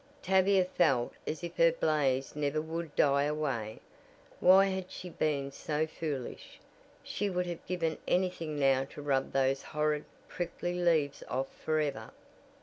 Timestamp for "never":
2.35-2.59